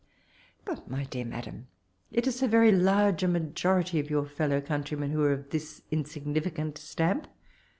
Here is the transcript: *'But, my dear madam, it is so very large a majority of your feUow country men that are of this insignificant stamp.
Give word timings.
*'But, 0.65 0.89
my 0.89 1.03
dear 1.03 1.25
madam, 1.25 1.67
it 2.11 2.25
is 2.25 2.39
so 2.39 2.47
very 2.47 2.71
large 2.71 3.21
a 3.21 3.27
majority 3.27 3.99
of 3.99 4.09
your 4.09 4.25
feUow 4.25 4.65
country 4.65 4.97
men 4.97 5.11
that 5.13 5.21
are 5.21 5.31
of 5.33 5.51
this 5.51 5.83
insignificant 5.91 6.79
stamp. 6.79 7.27